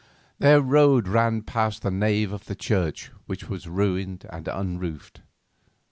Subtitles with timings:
[0.39, 5.21] Their road ran past the nave of the church, which was ruined and unroofed.